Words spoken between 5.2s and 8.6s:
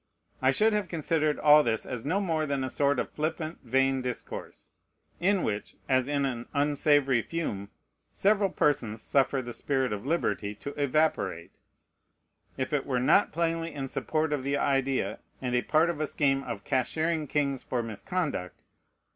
which, as in an unsavory fume, several